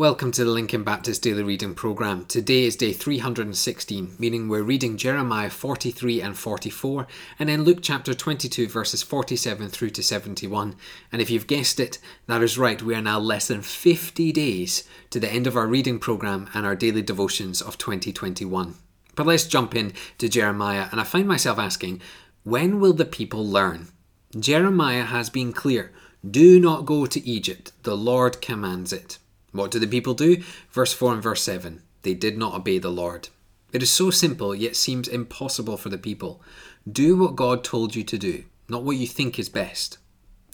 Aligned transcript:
Welcome 0.00 0.32
to 0.32 0.44
the 0.46 0.50
Lincoln 0.50 0.82
Baptist 0.82 1.20
Daily 1.20 1.42
Reading 1.42 1.74
Programme. 1.74 2.24
Today 2.24 2.64
is 2.64 2.74
day 2.74 2.94
316, 2.94 4.16
meaning 4.18 4.48
we're 4.48 4.62
reading 4.62 4.96
Jeremiah 4.96 5.50
43 5.50 6.22
and 6.22 6.38
44, 6.38 7.06
and 7.38 7.50
then 7.50 7.64
Luke 7.64 7.80
chapter 7.82 8.14
22, 8.14 8.66
verses 8.66 9.02
47 9.02 9.68
through 9.68 9.90
to 9.90 10.02
71. 10.02 10.74
And 11.12 11.20
if 11.20 11.28
you've 11.28 11.46
guessed 11.46 11.78
it, 11.78 11.98
that 12.28 12.42
is 12.42 12.56
right, 12.56 12.80
we 12.80 12.94
are 12.94 13.02
now 13.02 13.18
less 13.18 13.48
than 13.48 13.60
50 13.60 14.32
days 14.32 14.84
to 15.10 15.20
the 15.20 15.30
end 15.30 15.46
of 15.46 15.54
our 15.54 15.66
reading 15.66 15.98
programme 15.98 16.48
and 16.54 16.64
our 16.64 16.74
daily 16.74 17.02
devotions 17.02 17.60
of 17.60 17.76
2021. 17.76 18.76
But 19.16 19.26
let's 19.26 19.44
jump 19.46 19.74
in 19.74 19.92
to 20.16 20.30
Jeremiah, 20.30 20.86
and 20.90 20.98
I 20.98 21.04
find 21.04 21.28
myself 21.28 21.58
asking, 21.58 22.00
when 22.42 22.80
will 22.80 22.94
the 22.94 23.04
people 23.04 23.46
learn? 23.46 23.88
Jeremiah 24.34 25.04
has 25.04 25.28
been 25.28 25.52
clear 25.52 25.92
do 26.24 26.58
not 26.58 26.86
go 26.86 27.04
to 27.04 27.28
Egypt, 27.28 27.72
the 27.82 27.98
Lord 27.98 28.40
commands 28.40 28.94
it. 28.94 29.18
What 29.52 29.70
do 29.70 29.78
the 29.78 29.86
people 29.86 30.14
do? 30.14 30.42
Verse 30.70 30.92
4 30.92 31.14
and 31.14 31.22
verse 31.22 31.42
7 31.42 31.82
They 32.02 32.14
did 32.14 32.38
not 32.38 32.54
obey 32.54 32.78
the 32.78 32.90
Lord. 32.90 33.28
It 33.72 33.82
is 33.82 33.90
so 33.90 34.10
simple, 34.10 34.54
yet 34.54 34.76
seems 34.76 35.08
impossible 35.08 35.76
for 35.76 35.88
the 35.88 35.98
people. 35.98 36.42
Do 36.90 37.16
what 37.16 37.36
God 37.36 37.62
told 37.62 37.94
you 37.94 38.02
to 38.04 38.18
do, 38.18 38.44
not 38.68 38.82
what 38.82 38.96
you 38.96 39.06
think 39.06 39.38
is 39.38 39.48
best. 39.48 39.98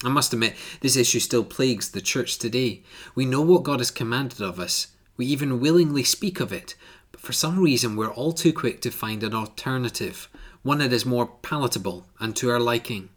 I 0.04 0.08
must 0.08 0.32
admit, 0.32 0.54
this 0.80 0.96
issue 0.96 1.20
still 1.20 1.44
plagues 1.44 1.90
the 1.90 2.02
church 2.02 2.38
today. 2.38 2.82
We 3.14 3.24
know 3.24 3.40
what 3.40 3.62
God 3.62 3.80
has 3.80 3.90
commanded 3.90 4.42
of 4.42 4.60
us, 4.60 4.88
we 5.16 5.24
even 5.26 5.60
willingly 5.60 6.04
speak 6.04 6.40
of 6.40 6.52
it, 6.52 6.74
but 7.10 7.20
for 7.20 7.32
some 7.32 7.58
reason 7.58 7.96
we're 7.96 8.12
all 8.12 8.32
too 8.32 8.52
quick 8.52 8.82
to 8.82 8.90
find 8.90 9.22
an 9.22 9.32
alternative, 9.32 10.28
one 10.62 10.78
that 10.78 10.92
is 10.92 11.06
more 11.06 11.26
palatable 11.26 12.06
and 12.20 12.36
to 12.36 12.50
our 12.50 12.60
liking. 12.60 13.08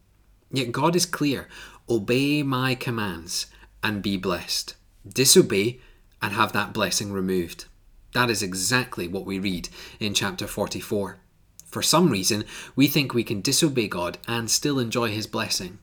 Yet 0.51 0.71
God 0.71 0.95
is 0.95 1.05
clear 1.05 1.47
obey 1.89 2.43
my 2.43 2.75
commands 2.75 3.47
and 3.83 4.01
be 4.01 4.15
blessed 4.15 4.75
disobey, 5.13 5.79
and 6.21 6.33
have 6.33 6.53
that 6.53 6.73
blessing 6.73 7.11
removed. 7.11 7.65
That 8.13 8.29
is 8.29 8.41
exactly 8.41 9.07
what 9.07 9.25
we 9.25 9.39
read 9.39 9.69
in 9.99 10.13
chapter 10.13 10.47
44. 10.47 11.17
For 11.65 11.81
some 11.81 12.09
reason, 12.09 12.45
we 12.75 12.87
think 12.87 13.13
we 13.13 13.23
can 13.23 13.41
disobey 13.41 13.87
God 13.87 14.17
and 14.27 14.49
still 14.49 14.79
enjoy 14.79 15.09
His 15.09 15.27
blessing. 15.27 15.79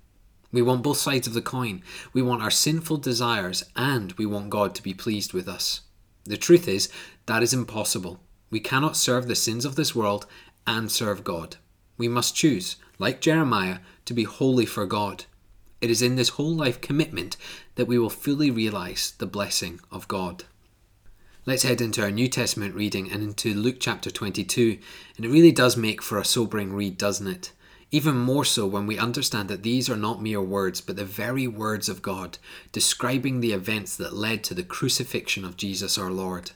We 0.52 0.62
want 0.62 0.82
both 0.82 0.98
sides 0.98 1.26
of 1.26 1.34
the 1.34 1.42
coin. 1.42 1.82
We 2.12 2.22
want 2.22 2.42
our 2.42 2.50
sinful 2.50 2.98
desires 2.98 3.64
and 3.76 4.12
we 4.12 4.26
want 4.26 4.50
God 4.50 4.74
to 4.74 4.82
be 4.82 4.94
pleased 4.94 5.32
with 5.32 5.48
us. 5.48 5.82
The 6.24 6.36
truth 6.36 6.66
is, 6.66 6.88
that 7.26 7.42
is 7.42 7.54
impossible. 7.54 8.20
We 8.50 8.60
cannot 8.60 8.96
serve 8.96 9.28
the 9.28 9.34
sins 9.34 9.64
of 9.64 9.76
this 9.76 9.94
world 9.94 10.26
and 10.66 10.90
serve 10.90 11.22
God. 11.22 11.56
We 11.98 12.08
must 12.08 12.34
choose, 12.34 12.76
like 12.98 13.20
Jeremiah, 13.20 13.78
to 14.06 14.14
be 14.14 14.24
holy 14.24 14.66
for 14.66 14.86
God. 14.86 15.24
It 15.80 15.90
is 15.90 16.02
in 16.02 16.16
this 16.16 16.30
whole 16.30 16.54
life 16.54 16.80
commitment 16.80 17.36
that 17.74 17.86
we 17.86 17.98
will 17.98 18.10
fully 18.10 18.50
realize 18.50 19.12
the 19.18 19.26
blessing 19.26 19.80
of 19.90 20.08
God. 20.08 20.44
Let's 21.44 21.62
head 21.62 21.80
into 21.80 22.02
our 22.02 22.10
New 22.10 22.28
Testament 22.28 22.74
reading 22.74 23.10
and 23.12 23.22
into 23.22 23.54
Luke 23.54 23.76
chapter 23.78 24.10
22. 24.10 24.78
And 25.16 25.24
it 25.24 25.30
really 25.30 25.52
does 25.52 25.76
make 25.76 26.02
for 26.02 26.18
a 26.18 26.24
sobering 26.24 26.72
read, 26.72 26.98
doesn't 26.98 27.28
it? 27.28 27.52
Even 27.92 28.16
more 28.16 28.44
so 28.44 28.66
when 28.66 28.86
we 28.86 28.98
understand 28.98 29.48
that 29.48 29.62
these 29.62 29.88
are 29.88 29.96
not 29.96 30.20
mere 30.20 30.42
words, 30.42 30.80
but 30.80 30.96
the 30.96 31.04
very 31.04 31.46
words 31.46 31.88
of 31.88 32.02
God, 32.02 32.38
describing 32.72 33.38
the 33.40 33.52
events 33.52 33.96
that 33.96 34.12
led 34.12 34.42
to 34.44 34.54
the 34.54 34.64
crucifixion 34.64 35.44
of 35.44 35.56
Jesus 35.56 35.96
our 35.96 36.10
Lord. 36.10 36.50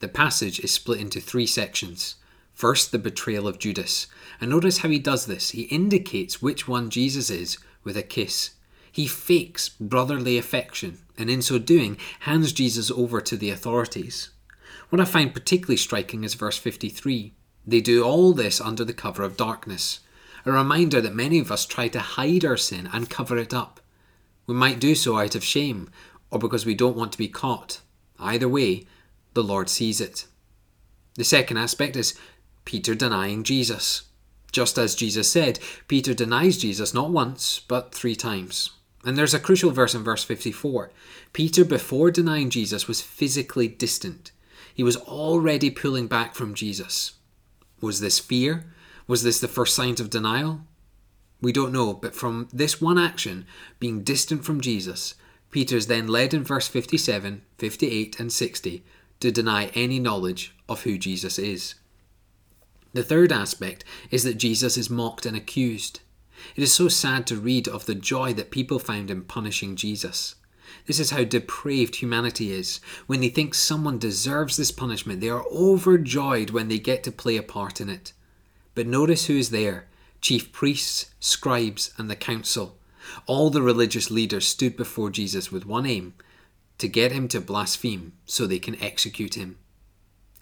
The 0.00 0.08
passage 0.08 0.60
is 0.60 0.72
split 0.72 1.00
into 1.00 1.18
three 1.18 1.46
sections. 1.46 2.16
First, 2.56 2.90
the 2.90 2.98
betrayal 2.98 3.46
of 3.46 3.58
Judas. 3.58 4.06
And 4.40 4.50
notice 4.50 4.78
how 4.78 4.88
he 4.88 4.98
does 4.98 5.26
this. 5.26 5.50
He 5.50 5.64
indicates 5.64 6.40
which 6.40 6.66
one 6.66 6.88
Jesus 6.88 7.28
is 7.28 7.58
with 7.84 7.98
a 7.98 8.02
kiss. 8.02 8.54
He 8.90 9.06
fakes 9.06 9.68
brotherly 9.68 10.38
affection 10.38 10.98
and 11.18 11.28
in 11.28 11.42
so 11.42 11.58
doing 11.58 11.98
hands 12.20 12.54
Jesus 12.54 12.90
over 12.90 13.20
to 13.20 13.36
the 13.36 13.50
authorities. 13.50 14.30
What 14.88 15.02
I 15.02 15.04
find 15.04 15.34
particularly 15.34 15.76
striking 15.76 16.24
is 16.24 16.32
verse 16.32 16.56
53. 16.56 17.34
They 17.66 17.82
do 17.82 18.02
all 18.02 18.32
this 18.32 18.58
under 18.58 18.86
the 18.86 18.94
cover 18.94 19.22
of 19.22 19.36
darkness, 19.36 20.00
a 20.46 20.50
reminder 20.50 21.02
that 21.02 21.14
many 21.14 21.38
of 21.38 21.52
us 21.52 21.66
try 21.66 21.88
to 21.88 22.00
hide 22.00 22.46
our 22.46 22.56
sin 22.56 22.88
and 22.90 23.10
cover 23.10 23.36
it 23.36 23.52
up. 23.52 23.80
We 24.46 24.54
might 24.54 24.80
do 24.80 24.94
so 24.94 25.18
out 25.18 25.34
of 25.34 25.44
shame 25.44 25.90
or 26.30 26.38
because 26.38 26.64
we 26.64 26.74
don't 26.74 26.96
want 26.96 27.12
to 27.12 27.18
be 27.18 27.28
caught. 27.28 27.80
Either 28.18 28.48
way, 28.48 28.86
the 29.34 29.44
Lord 29.44 29.68
sees 29.68 30.00
it. 30.00 30.24
The 31.16 31.24
second 31.24 31.58
aspect 31.58 31.96
is 31.96 32.14
Peter 32.66 32.94
denying 32.94 33.42
Jesus. 33.42 34.02
Just 34.52 34.76
as 34.76 34.94
Jesus 34.94 35.30
said, 35.30 35.58
Peter 35.88 36.12
denies 36.12 36.58
Jesus 36.58 36.92
not 36.92 37.10
once, 37.10 37.60
but 37.60 37.94
three 37.94 38.14
times. 38.14 38.70
And 39.04 39.16
there's 39.16 39.34
a 39.34 39.40
crucial 39.40 39.70
verse 39.70 39.94
in 39.94 40.02
verse 40.02 40.24
54. 40.24 40.90
Peter, 41.32 41.64
before 41.64 42.10
denying 42.10 42.50
Jesus, 42.50 42.88
was 42.88 43.00
physically 43.00 43.68
distant. 43.68 44.32
He 44.74 44.82
was 44.82 44.96
already 44.96 45.70
pulling 45.70 46.08
back 46.08 46.34
from 46.34 46.54
Jesus. 46.54 47.14
Was 47.80 48.00
this 48.00 48.18
fear? 48.18 48.66
Was 49.06 49.22
this 49.22 49.40
the 49.40 49.48
first 49.48 49.74
signs 49.74 50.00
of 50.00 50.10
denial? 50.10 50.60
We 51.40 51.52
don't 51.52 51.72
know, 51.72 51.94
but 51.94 52.14
from 52.14 52.48
this 52.52 52.80
one 52.80 52.98
action, 52.98 53.46
being 53.78 54.02
distant 54.02 54.44
from 54.44 54.60
Jesus, 54.60 55.14
Peter 55.50 55.76
is 55.76 55.86
then 55.86 56.08
led 56.08 56.34
in 56.34 56.42
verse 56.42 56.66
57, 56.66 57.42
58, 57.58 58.18
and 58.18 58.32
60 58.32 58.84
to 59.20 59.30
deny 59.30 59.66
any 59.74 60.00
knowledge 60.00 60.54
of 60.68 60.82
who 60.82 60.98
Jesus 60.98 61.38
is. 61.38 61.76
The 62.96 63.02
third 63.02 63.30
aspect 63.30 63.84
is 64.10 64.24
that 64.24 64.38
Jesus 64.38 64.78
is 64.78 64.88
mocked 64.88 65.26
and 65.26 65.36
accused. 65.36 66.00
It 66.54 66.62
is 66.62 66.72
so 66.72 66.88
sad 66.88 67.26
to 67.26 67.36
read 67.36 67.68
of 67.68 67.84
the 67.84 67.94
joy 67.94 68.32
that 68.32 68.50
people 68.50 68.78
found 68.78 69.10
in 69.10 69.24
punishing 69.24 69.76
Jesus. 69.76 70.36
This 70.86 70.98
is 70.98 71.10
how 71.10 71.24
depraved 71.24 71.96
humanity 71.96 72.52
is. 72.52 72.80
When 73.06 73.20
they 73.20 73.28
think 73.28 73.52
someone 73.52 73.98
deserves 73.98 74.56
this 74.56 74.70
punishment, 74.70 75.20
they 75.20 75.28
are 75.28 75.44
overjoyed 75.52 76.48
when 76.48 76.68
they 76.68 76.78
get 76.78 77.04
to 77.04 77.12
play 77.12 77.36
a 77.36 77.42
part 77.42 77.82
in 77.82 77.90
it. 77.90 78.14
But 78.74 78.86
notice 78.86 79.26
who 79.26 79.36
is 79.36 79.50
there 79.50 79.88
chief 80.22 80.50
priests, 80.50 81.10
scribes, 81.20 81.92
and 81.98 82.08
the 82.08 82.16
council. 82.16 82.78
All 83.26 83.50
the 83.50 83.60
religious 83.60 84.10
leaders 84.10 84.48
stood 84.48 84.74
before 84.74 85.10
Jesus 85.10 85.52
with 85.52 85.66
one 85.66 85.84
aim 85.84 86.14
to 86.78 86.88
get 86.88 87.12
him 87.12 87.28
to 87.28 87.42
blaspheme 87.42 88.14
so 88.24 88.46
they 88.46 88.58
can 88.58 88.82
execute 88.82 89.34
him. 89.34 89.58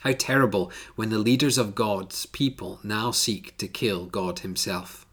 How 0.04 0.12
terrible 0.12 0.70
when 0.96 1.08
the 1.08 1.18
leaders 1.18 1.56
of 1.56 1.74
God's 1.74 2.26
people 2.26 2.78
now 2.84 3.10
seek 3.10 3.56
to 3.56 3.66
kill 3.66 4.04
God 4.04 4.40
Himself. 4.40 5.06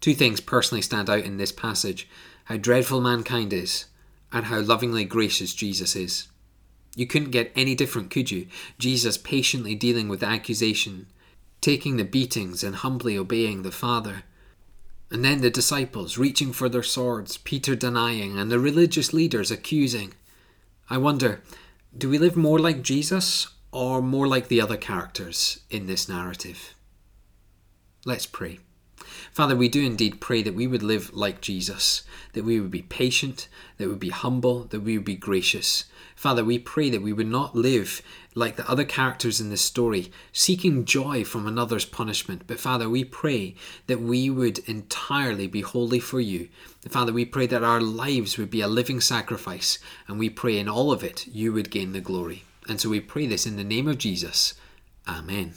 Two 0.00 0.14
things 0.14 0.40
personally 0.40 0.82
stand 0.82 1.08
out 1.08 1.20
in 1.20 1.36
this 1.36 1.52
passage 1.52 2.08
how 2.46 2.56
dreadful 2.56 3.00
mankind 3.00 3.52
is, 3.52 3.84
and 4.32 4.46
how 4.46 4.58
lovingly 4.58 5.04
gracious 5.04 5.54
Jesus 5.54 5.94
is. 5.94 6.26
You 6.96 7.06
couldn't 7.06 7.30
get 7.30 7.52
any 7.54 7.76
different, 7.76 8.10
could 8.10 8.32
you? 8.32 8.48
Jesus 8.78 9.16
patiently 9.16 9.76
dealing 9.76 10.08
with 10.08 10.20
the 10.20 10.26
accusation, 10.26 11.06
taking 11.60 11.98
the 11.98 12.04
beatings, 12.04 12.64
and 12.64 12.74
humbly 12.74 13.16
obeying 13.16 13.62
the 13.62 13.70
Father. 13.70 14.24
And 15.10 15.24
then 15.24 15.40
the 15.40 15.50
disciples 15.50 16.18
reaching 16.18 16.52
for 16.52 16.68
their 16.68 16.82
swords, 16.82 17.36
Peter 17.36 17.76
denying, 17.76 18.38
and 18.38 18.50
the 18.50 18.58
religious 18.58 19.12
leaders 19.12 19.52
accusing. 19.52 20.14
I 20.90 20.96
wonder, 20.96 21.42
do 21.96 22.08
we 22.08 22.18
live 22.18 22.36
more 22.36 22.58
like 22.58 22.82
Jesus 22.82 23.48
or 23.72 24.00
more 24.00 24.26
like 24.26 24.48
the 24.48 24.60
other 24.60 24.76
characters 24.76 25.60
in 25.70 25.86
this 25.86 26.08
narrative? 26.08 26.74
Let's 28.04 28.26
pray. 28.26 28.60
Father, 29.32 29.56
we 29.56 29.68
do 29.68 29.84
indeed 29.84 30.20
pray 30.20 30.42
that 30.42 30.54
we 30.54 30.66
would 30.66 30.82
live 30.82 31.12
like 31.14 31.40
Jesus, 31.40 32.02
that 32.32 32.44
we 32.44 32.60
would 32.60 32.70
be 32.70 32.82
patient, 32.82 33.48
that 33.76 33.84
we 33.84 33.90
would 33.90 34.00
be 34.00 34.10
humble, 34.10 34.64
that 34.64 34.80
we 34.80 34.96
would 34.96 35.04
be 35.04 35.16
gracious. 35.16 35.84
Father, 36.16 36.44
we 36.44 36.58
pray 36.58 36.90
that 36.90 37.02
we 37.02 37.12
would 37.12 37.28
not 37.28 37.54
live 37.54 38.02
like 38.34 38.56
the 38.56 38.68
other 38.68 38.84
characters 38.84 39.40
in 39.40 39.50
this 39.50 39.62
story, 39.62 40.10
seeking 40.32 40.84
joy 40.84 41.24
from 41.24 41.46
another's 41.46 41.84
punishment. 41.84 42.42
But 42.46 42.58
Father, 42.58 42.88
we 42.88 43.04
pray 43.04 43.54
that 43.86 44.00
we 44.00 44.30
would 44.30 44.58
entirely 44.60 45.46
be 45.46 45.60
holy 45.60 46.00
for 46.00 46.20
you. 46.20 46.48
Father, 46.88 47.12
we 47.12 47.24
pray 47.24 47.46
that 47.46 47.64
our 47.64 47.80
lives 47.80 48.38
would 48.38 48.50
be 48.50 48.60
a 48.60 48.68
living 48.68 49.00
sacrifice, 49.00 49.78
and 50.06 50.18
we 50.18 50.30
pray 50.30 50.58
in 50.58 50.68
all 50.68 50.90
of 50.90 51.04
it 51.04 51.26
you 51.26 51.52
would 51.52 51.70
gain 51.70 51.92
the 51.92 52.00
glory. 52.00 52.44
And 52.68 52.80
so 52.80 52.90
we 52.90 53.00
pray 53.00 53.26
this 53.26 53.46
in 53.46 53.56
the 53.56 53.64
name 53.64 53.88
of 53.88 53.98
Jesus. 53.98 54.54
Amen. 55.08 55.54